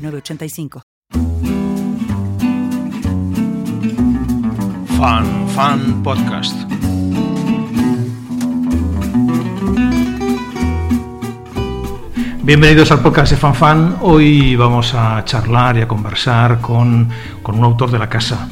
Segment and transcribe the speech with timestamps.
[0.00, 0.82] 985.
[4.98, 6.56] Fan Fan Podcast.
[12.42, 13.96] Bienvenidos al podcast de Fan Fan.
[14.00, 17.08] Hoy vamos a charlar y a conversar con,
[17.42, 18.48] con un autor de la casa,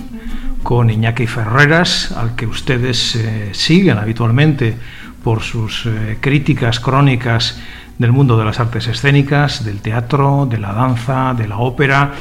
[0.62, 4.76] con Iñaki Ferreras, al que ustedes eh, siguen habitualmente
[5.24, 7.60] por sus eh, críticas crónicas
[7.98, 12.12] del mundo de las artes escénicas, del teatro, de la danza, de la ópera,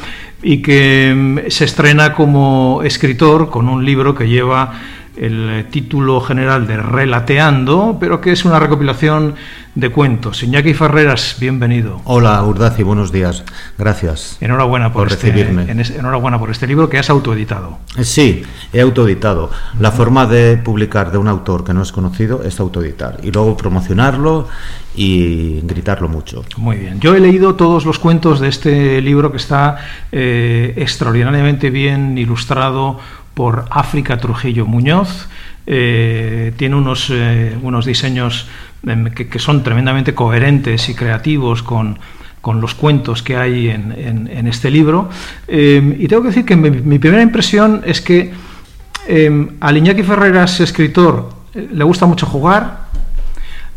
[0.42, 4.74] y que mm, se estrena como escritor con un libro que lleva
[5.20, 9.36] el título general de Relateando, pero que es una recopilación
[9.78, 10.42] de cuentos.
[10.42, 12.02] Iñaki Ferreras, bienvenido.
[12.06, 13.44] Hola, Urdaci, buenos días.
[13.78, 14.38] Gracias.
[14.42, 15.68] Enhorabuena por, este, recibirme.
[15.70, 17.78] enhorabuena por este libro que has autoeditado.
[17.96, 18.44] Eh, sí,
[18.74, 19.52] he autoeditado.
[19.80, 23.56] La forma de publicar de un autor que no es conocido es autoeditar y luego
[23.56, 24.48] promocionarlo
[24.96, 26.44] y gritarlo mucho.
[26.58, 27.00] Muy bien.
[27.00, 29.78] Yo he leído todos los cuentos de este libro que está
[30.12, 33.00] eh, extraordinariamente bien ilustrado
[33.38, 35.30] por África Trujillo Muñoz.
[35.68, 38.48] Eh, tiene unos, eh, unos diseños
[38.88, 42.00] em, que, son tremendamente coherentes y creativos con,
[42.62, 45.10] los cuentos que hay en, este libro.
[45.48, 48.32] Em, y tengo que decir que mi, primera impresión es que
[49.08, 52.88] eh, a Iñaki Ferreras, escritor, eh, le gusta mucho jugar,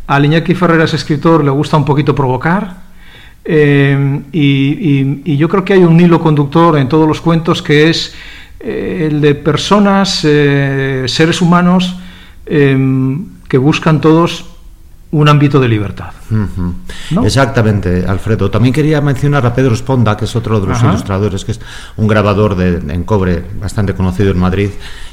[0.07, 2.89] a Iñaki Ferreras, escritor, le gusta un poquito provocar.
[4.33, 8.15] y, yo creo que hay un hilo conductor en todos los cuentos que es
[8.61, 11.97] el de personas, eh, seres humanos,
[12.47, 14.45] em, que buscan todos
[15.13, 16.11] un ámbito de libertad.
[17.25, 18.49] Exactamente, Alfredo.
[18.49, 21.61] También quería mencionar a Pedro Sponda, que es otro de los ilustradores, que es
[21.97, 24.71] un grabador de, en cobre bastante conocido en Madrid,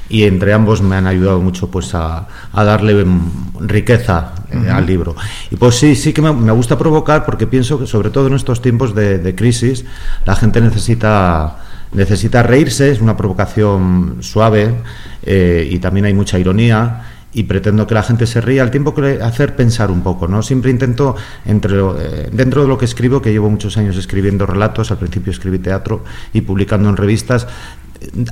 [0.08, 3.22] y entre ambos me han ayudado mucho pues a, darle em,
[3.60, 5.16] riqueza eh, al libro.
[5.50, 8.62] Y pues sí, sí que me, gusta provocar porque pienso que sobre todo en estos
[8.62, 9.84] tiempos de crisis
[10.26, 11.58] la gente necesita
[11.92, 14.76] necesita reírse, es una provocación suave
[15.24, 17.04] eh, y también hay mucha ironía
[17.34, 20.42] y pretendo que la gente se ría al tiempo que hacer pensar un poco, ¿no?
[20.42, 21.16] Siempre intento,
[21.46, 25.32] entre, eh, dentro de lo que escribo, que llevo muchos años escribiendo relatos, al principio
[25.32, 26.04] escribí teatro
[26.34, 27.48] y publicando en revistas,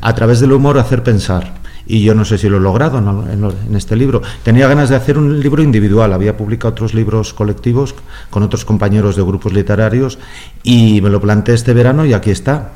[0.02, 1.54] a través del humor hacer pensar.
[1.88, 4.22] Y yo no sé si lo he logrado en, este libro.
[4.44, 7.94] Tenía ganas de hacer un libro individual, había publicado otros libros colectivos
[8.32, 10.18] con otros compañeros de grupos literarios
[10.64, 12.72] y me lo planteé este verano y aquí está.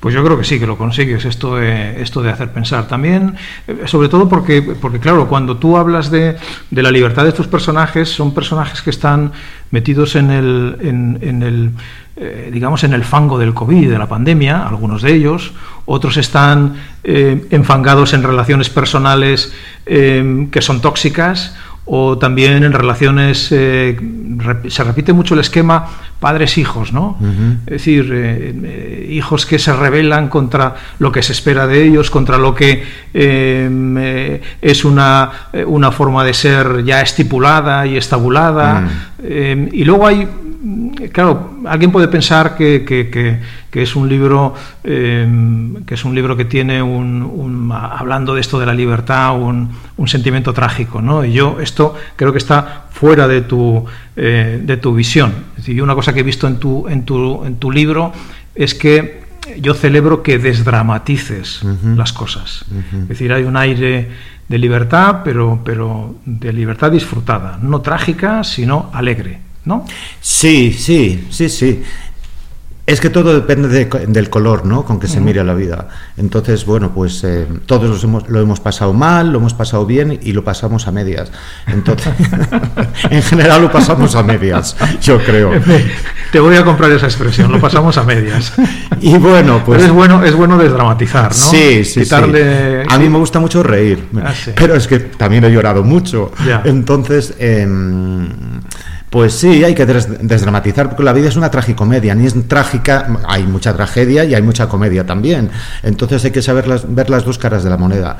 [0.00, 3.34] Pues yo creo que sí, que lo consigues, esto de, esto de hacer pensar también,
[3.66, 6.36] eh, sobre todo porque, porque claro, cuando tú hablas de,
[6.70, 9.32] la libertad de estos personajes, son personajes que están
[9.72, 11.70] metidos en el, en, el
[12.16, 15.52] eh, digamos, en el fango del COVID, de la pandemia, algunos de ellos,
[15.84, 19.52] otros están eh, enfangados en relaciones personales
[19.84, 21.56] que son tóxicas,
[21.90, 23.98] o también en relaciones eh,
[24.68, 25.86] se repite mucho el esquema
[26.20, 27.16] padres-hijos, ¿no?
[27.66, 32.10] Es decir, eh, eh, hijos que se rebelan contra lo que se espera de ellos,
[32.10, 32.84] contra lo que
[34.60, 35.30] es una,
[35.66, 38.80] una, forma de ser ya estipulada y estabulada.
[39.22, 39.68] Mm.
[39.72, 40.28] y luego hay
[41.12, 46.44] claro, alguien puede pensar que, que, es un libro em, que es un libro que
[46.44, 51.24] tiene un, hablando de esto de la libertad un, un, sentimiento trágico, ¿no?
[51.24, 53.84] Y yo esto creo que está fuera de tu
[54.16, 55.32] eh, de tu visión.
[55.50, 58.12] Es decir, una cosa que he visto en tu en tu en tu libro
[58.54, 59.28] es que
[59.60, 61.62] yo celebro que desdramatices
[61.96, 62.64] las cosas.
[62.92, 64.08] Es decir, hay un aire
[64.46, 69.47] de libertad, pero, pero de libertad disfrutada, no trágica, sino alegre.
[69.64, 69.84] ¿No?
[70.20, 71.82] Sí, sí, sí, sí.
[72.88, 74.82] Es que todo depende del color, ¿no?
[74.82, 75.88] Con que se mire la vida.
[76.16, 80.42] Entonces, bueno, pues eh, todos lo hemos pasado mal, lo hemos pasado bien y lo
[80.42, 81.30] pasamos a medias.
[81.66, 82.14] Entonces,
[83.10, 85.50] en general lo pasamos a medias, yo creo.
[86.32, 88.54] Te voy a comprar esa expresión, lo pasamos a medias.
[89.02, 89.82] Y bueno, pues.
[89.82, 91.34] es bueno, es bueno desdramatizar, ¿no?
[91.34, 92.14] Sí, sí, sí.
[92.14, 96.32] A mí me gusta mucho reír, ah, pero es que también he llorado mucho.
[96.64, 97.34] Entonces.
[97.38, 98.28] Em,
[99.10, 103.44] pues sí, hay que desdramatizar, porque la vida es una tragicomedia, ni es trágica, hay
[103.44, 105.50] mucha tragedia y hay mucha comedia también.
[105.82, 108.18] Entonces hay que saber ver las dos caras de la moneda.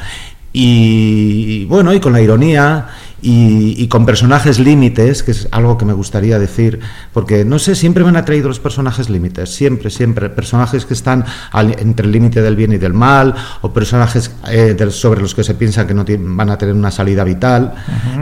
[0.60, 2.88] Y bueno, y con la ironía
[3.20, 6.78] y, con personajes límites, que es algo que me gustaría decir,
[7.12, 11.24] porque no sé, siempre me han atraído los personajes límites, siempre, siempre, personajes que están
[11.52, 15.54] entre el límite del bien y del mal, o personajes eh, sobre los que se
[15.54, 17.74] piensa que no van a tener una salida vital,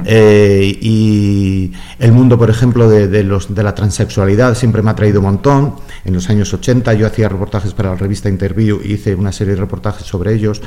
[0.05, 5.21] eh, y el mundo, por ejemplo, de, los, de la transexualidad siempre me ha atraído
[5.21, 5.75] un montón.
[6.05, 9.61] En los años 80 yo hacía reportajes para la revista Interview, hice una serie de
[9.61, 10.63] reportajes sobre ellos,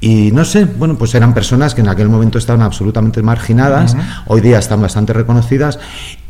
[0.00, 3.96] y no sé, bueno, pues eran personas que en aquel momento estaban absolutamente marginadas,
[4.26, 5.78] hoy día están bastante reconocidas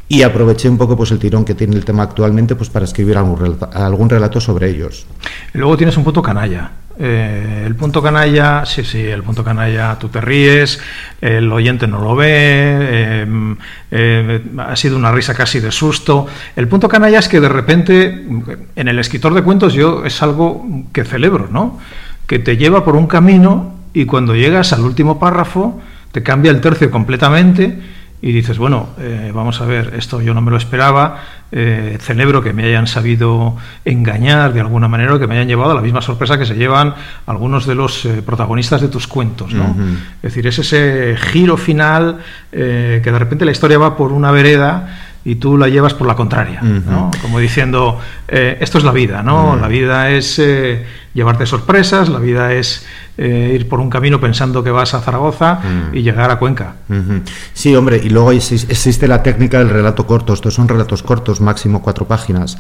[0.09, 3.19] y aproveché un poco pues el tirón que tiene el tema actualmente pues para escribir
[3.19, 5.07] algún relato, algún relato sobre ellos.
[5.53, 6.71] Luego tienes un punto canalla.
[7.01, 10.81] Eh, el punto canalla, sí, sí, el punto canalla, tú te ríes,
[11.21, 13.57] el oyente no lo ve, em,
[13.91, 16.27] eh, ha sido una risa casi de susto.
[16.57, 18.27] El punto canalla es que de repente,
[18.75, 21.79] en el escritor de cuentos yo es algo que celebro, ¿no?
[22.29, 25.81] que te lleva por un camino y cuando llegas al último párrafo
[26.13, 27.81] te cambia el tercio completamente
[28.23, 32.41] y dices, bueno, eh, vamos a ver, esto yo no me lo esperaba, eh, celebro
[32.41, 36.01] que me hayan sabido engañar de alguna manera, que me hayan llevado a la misma
[36.01, 36.95] sorpresa que se llevan
[37.27, 39.53] algunos de los eh, protagonistas de tus cuentos.
[39.53, 39.75] ¿no?
[40.23, 42.19] Es decir, es ese giro final
[42.53, 46.15] que de repente la historia va por una vereda y tú la llevas por la
[46.15, 47.11] contraria, ¿no?
[47.21, 49.57] como diciendo, esto es la vida, ¿no?
[49.57, 50.41] La vida es
[51.19, 52.87] llevarte sorpresas, la vida es
[53.17, 55.61] eh, ir por un camino pensando que vas a Zaragoza
[55.93, 56.77] y llegar a Cuenca.
[57.53, 61.83] Sí, hombre, y luego existe la técnica del relato corto, estos son relatos cortos, máximo
[61.83, 62.57] cuatro páginas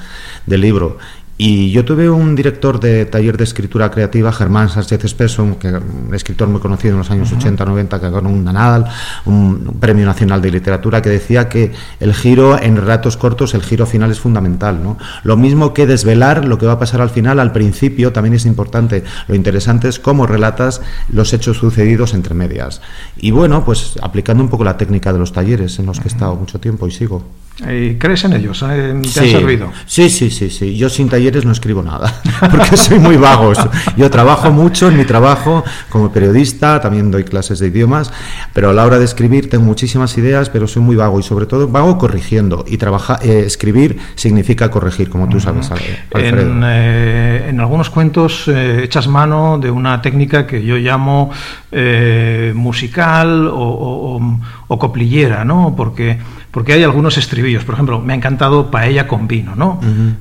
[0.47, 0.99] del libro,
[1.41, 6.13] y yo tuve un director de taller de escritura creativa, Germán Sánchez Espeso, que un
[6.13, 8.87] escritor muy conocido en los años 80-90, que ganó un Nadal,
[9.25, 11.71] un premio nacional de literatura, que decía que
[12.01, 14.83] el giro en relatos cortos, el giro final es fundamental.
[14.83, 14.99] ¿no?
[15.23, 18.45] Lo mismo que desvelar lo que va a pasar al final, al principio también es
[18.45, 19.05] importante.
[19.29, 22.81] Lo interesante es cómo relatas los hechos sucedidos entre medias.
[23.17, 26.11] Y bueno, pues aplicando un poco la técnica de los talleres en los que he
[26.11, 27.23] estado mucho tiempo y sigo.
[27.67, 28.61] ¿Y ¿Crees en ellos?
[28.61, 29.73] ¿Te han servido?
[29.85, 30.77] Sí, sí, sí, sí.
[30.77, 32.15] Yo sin talleres no escribo nada,
[32.53, 33.53] porque soy muy vago.
[33.97, 38.13] Yo trabajo mucho en mi trabajo como periodista, también doy clases de idiomas,
[38.53, 41.47] pero a la hora de escribir tengo muchísimas ideas, pero soy muy vago y sobre
[41.47, 42.65] todo vago corrigiendo.
[42.69, 45.69] Y trabajar, eh, escribir significa corregir, como tú sabes,
[46.13, 51.31] En, eh, en, algunos cuentos eh, echas mano de una técnica que yo llamo
[52.55, 54.39] musical o, o
[54.77, 55.75] coplillera, ¿no?
[55.77, 56.19] Porque
[56.51, 57.65] porque hay algunos estribillos.
[57.65, 59.81] Por ejemplo, me ha encantado paella con vino, ¿no?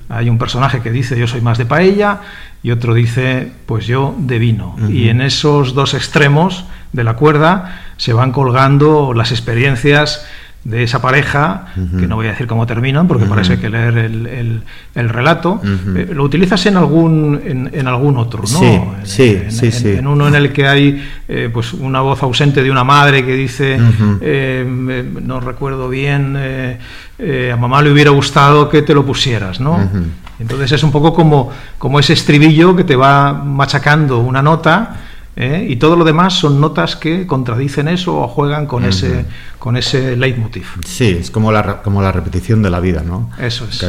[0.10, 2.22] Hay un personaje que dice yo soy más de paella
[2.62, 4.76] y otro dice pues yo de vino.
[4.90, 10.26] Y en esos dos extremos de la cuerda se van colgando las experiencias
[10.68, 11.68] de esa pareja,
[11.98, 14.62] que no voy a decir cómo terminan, porque parece que leer el,
[14.96, 18.96] el, relato, eh, lo utilizas en algún, en, algún otro, ¿no?
[19.04, 22.70] Sí, sí, sí, en, uno en el que hay eh, pues una voz ausente de
[22.70, 23.80] una madre que dice,
[24.20, 29.90] eh, no recuerdo bien, a mamá le hubiera gustado que te lo pusieras, ¿no?
[30.38, 34.98] Entonces es un poco como, como ese estribillo que te va machacando una nota
[35.38, 35.68] ¿eh?
[35.70, 39.26] y todo lo demás son notas que contradicen eso o juegan con ese
[39.60, 40.66] con ese leitmotiv.
[40.86, 43.32] Sí, es como la, como la repetición de la vida, ¿no?
[43.40, 43.84] Eso es.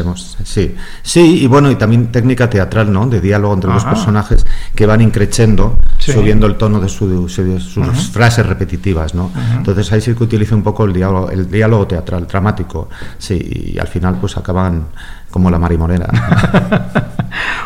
[0.45, 3.07] sí, sí, y bueno, y también técnica teatral, ¿no?
[3.07, 7.39] De diálogo entre los personajes que van increchendo, subiendo el tono de, sus
[8.13, 9.31] frases repetitivas, ¿no?
[9.57, 13.79] Entonces ahí sí que utiliza un poco el diálogo, el diálogo teatral, dramático, sí, y
[13.79, 14.89] al final pues acaban
[15.31, 16.09] como la marimorena.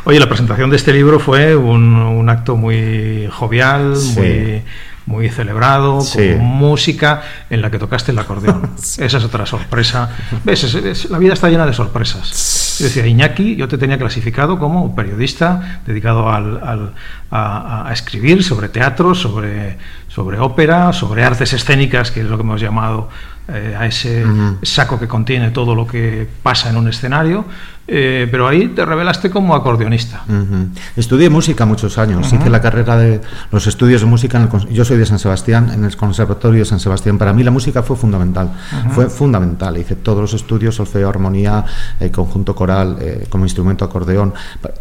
[0.05, 4.63] Oye, la presentación de este libro fue un, acto muy jovial, muy
[5.07, 8.71] muy celebrado, con música en la que tocaste el acordeón.
[8.77, 10.11] Esa es otra sorpresa.
[10.45, 11.11] ¿Ves?
[11.11, 12.77] la vida está llena de sorpresas.
[12.79, 16.95] Yo decía, Iñaki, yo te tenía clasificado como periodista dedicado al,
[17.31, 19.77] a, escribir sobre teatro, sobre,
[20.09, 23.09] sobre ópera, sobre artes escénicas, que es lo que hemos llamado
[23.49, 24.25] eh, a ese
[24.63, 27.45] saco que contiene todo lo que pasa en un escenario,
[27.87, 30.25] eh, pero ahí te revelaste como acordeonista.
[30.97, 33.21] Estudié música muchos años, hice la carrera de
[33.51, 36.65] los estudios de música, en el, yo soy de San Sebastián, en el Conservatorio de
[36.65, 37.19] San Sebastián.
[37.19, 38.51] Para mí la música fue fundamental,
[38.91, 39.77] fue fundamental.
[39.77, 41.65] Hice todos los estudios, solfeo, armonía,
[42.01, 42.99] eh, conjunto coral,
[43.29, 44.33] como instrumento acordeón.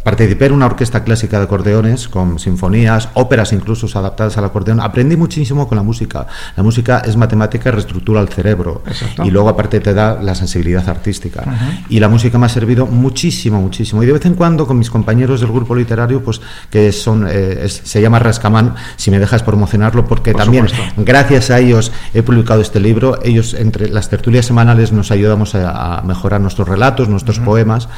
[0.04, 4.80] Participé en una orquesta clásica de acordeones, con sinfonías, óperas incluso adaptadas al acordeón.
[4.80, 6.26] Aprendí muchísimo con la música.
[6.56, 8.82] La música es matemática y reestructura el cerebro
[9.24, 11.44] y luego aparte te da la sensibilidad artística.
[11.88, 14.02] Y la música me ha servido muchísimo, muchísimo.
[14.02, 17.68] Y de vez en cuando con mis compañeros del grupo literario, pues que son, eh,
[17.68, 22.80] se llama Rascamán, si me dejas promocionarlo, porque también gracias a ellos he publicado este
[22.80, 23.18] libro.
[23.22, 27.88] Ellos entre las tertulias semanales nos ayudamos a, mejorar nuestros relatos, nuestros poemas.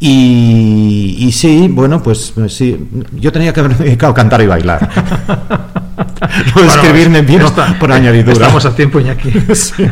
[0.00, 5.68] Y, y, sí, bueno, pues sí, yo tenía que haberme dedicado a cantar y bailar.
[6.54, 8.32] Lo de escribir me vino por añadidura.
[8.32, 9.30] Estamos a tiempo, Iñaki.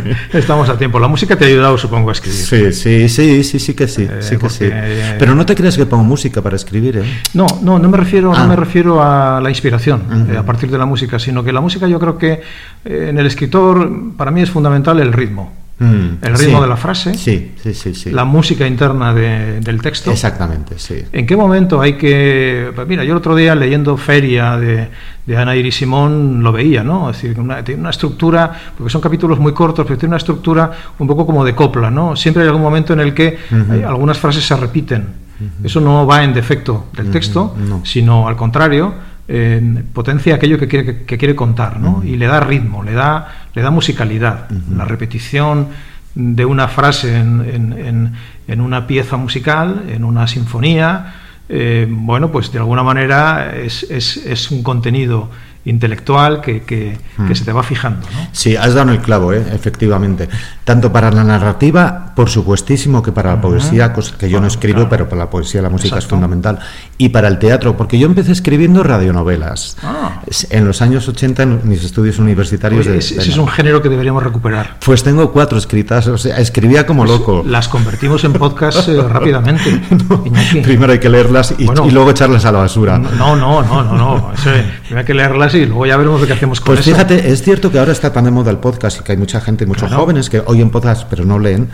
[0.33, 0.99] Estamos a tiempo.
[0.99, 2.39] La música te ha ayudado, supongo, a escribir.
[2.39, 4.03] Sí, sí, sí, sí, sí que sí.
[4.03, 4.65] Eh, sí, que sí.
[4.71, 7.05] Eh, Pero no te creas que pongo música para escribir, ¿eh?
[7.35, 8.47] No, no, no me refiero, no ah.
[8.47, 11.87] me refiero a la inspiración eh, a partir de la música, sino que la música
[11.87, 12.41] yo creo que
[12.85, 15.60] en el escritor, para mí es fundamental el ritmo.
[15.81, 20.11] Mm, el ritmo de la frase, sí, sí, sí, la música interna del texto.
[20.11, 21.03] Exactamente, sí.
[21.11, 22.71] ¿En qué momento hay que.?
[22.75, 24.89] Pues mira, yo el otro día leyendo Feria de,
[25.25, 27.09] de Ana Iris Simón lo veía, ¿no?
[27.09, 27.35] Es decir,
[27.65, 31.47] tiene una estructura, porque son capítulos muy cortos, pero tiene una estructura un poco como
[31.47, 32.15] de copla, ¿no?
[32.15, 33.39] Siempre hay algún momento en el que
[33.87, 35.07] algunas frases se repiten.
[35.65, 38.93] Eso no va en defecto del texto, sino al contrario
[39.93, 42.03] potencia aquello que quiere, que, quiere contar, ¿no?
[42.05, 44.51] Y le da ritmo, le da, le da musicalidad.
[44.75, 45.69] La repetición
[46.15, 48.13] de una frase en,
[48.49, 51.15] en, una pieza musical, en una sinfonía,
[51.49, 55.31] eh, bueno, pues de alguna manera es, es, es un contenido
[55.65, 57.33] intelectual que, que, hmm.
[57.35, 58.07] se te va fijando.
[58.13, 58.29] ¿no?
[58.33, 59.45] Sí, has dado el clavo, ¿eh?
[59.53, 60.29] efectivamente.
[60.65, 64.89] Tanto para la narrativa, por supuestísimo, que para la poesía, cosa que yo no escribo,
[64.89, 66.59] pero para la poesía la música es fundamental.
[66.97, 69.77] Y para el teatro, porque yo empecé escribiendo radionovelas.
[69.83, 70.23] Ah.
[70.51, 72.87] En los años 80, en mis estudios universitarios.
[72.87, 74.79] ese es un género que deberíamos recuperar.
[74.85, 77.43] Pues tengo cuatro escritas, o sea, escribía como pues loco.
[77.47, 79.81] Las convertimos en podcast eh, rápidamente.
[80.63, 82.99] primero hay que leerlas y, luego echarlas a la basura.
[82.99, 84.33] No, no, no, no, no.
[84.43, 86.97] primero hay que leerlas y luego ya veremos lo que hacemos con pues eso.
[86.97, 89.19] Pues fíjate, es cierto que ahora está tan de moda el podcast y que hay
[89.19, 91.69] mucha gente, muchos jóvenes que oyen podcast pero no leen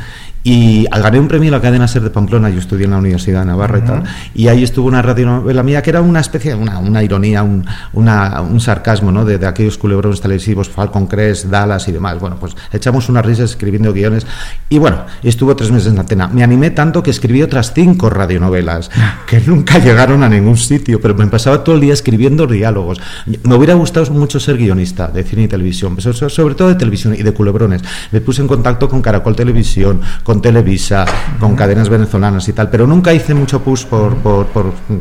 [0.48, 3.40] y gané un premio en la cadena SER de Pamplona, yo estudié en la Universidad
[3.40, 6.78] de Navarra y tal, y ahí estuvo una radionovela mía que era una especie, una,
[6.78, 9.24] una ironía, un, una, un sarcasmo, ¿no?
[9.24, 12.20] De, aquellos culebrones televisivos, Falcon Crest, Dallas y demás.
[12.20, 14.24] Bueno, pues echamos unas risas escribiendo guiones
[14.68, 16.28] y bueno, estuvo tres meses en la antena.
[16.28, 18.88] Me animé tanto que escribí otras cinco radionovelas
[19.26, 23.00] que nunca llegaron a ningún sitio, pero me pasaba todo el día escribiendo diálogos.
[23.42, 27.24] Me hubiera gustado mucho ser guionista de cine y televisión, sobre todo de televisión y
[27.24, 27.82] de culebrones.
[28.12, 31.04] Me puse en contacto con Caracol Televisión, con Televisa,
[31.38, 34.46] con cadenas venezolanas y tal, pero nunca hice mucho push por, por,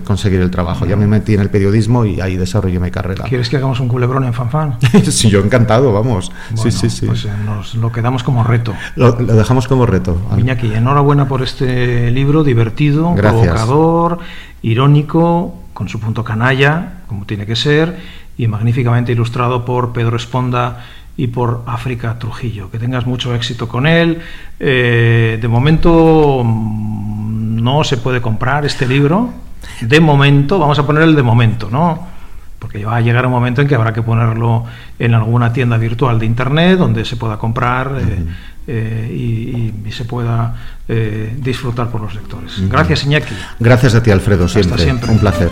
[0.04, 0.86] conseguir el trabajo.
[0.86, 3.26] Ya me metí en el periodismo y ahí desarrollé mi carrera.
[3.26, 4.78] ¿Quieres que hagamos un culebrón en FanFan?
[5.10, 6.32] sí, yo encantado, vamos.
[6.56, 7.06] sí, sí, sí.
[7.06, 8.74] Pues eh, nos lo quedamos como reto.
[8.96, 10.20] Lo, dejamos como reto.
[10.38, 14.20] Iñaki, enhorabuena por este libro divertido, provocador,
[14.62, 17.98] irónico, con su punto canalla, como tiene que ser,
[18.38, 20.86] y magníficamente ilustrado por Pedro Esponda
[21.18, 22.70] y por África Trujillo.
[22.70, 24.20] Que tengas mucho éxito con él.
[24.60, 29.30] Eh, de momento mm, no se puede comprar este libro.
[29.82, 32.08] De momento, vamos a poner el de momento, ¿no?
[32.60, 34.66] Porque va a llegar un momento en que habrá que ponerlo
[35.00, 38.26] en alguna tienda virtual de Internet donde se pueda comprar eh,
[38.68, 40.56] eh, y, se pueda
[41.38, 42.70] disfrutar por los lectores.
[42.70, 43.34] Gracias, Iñaki.
[43.60, 44.84] Gracias a ti, Alfredo, siempre.
[44.84, 45.10] siempre.
[45.10, 45.52] Un placer.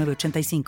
[0.09, 0.63] 85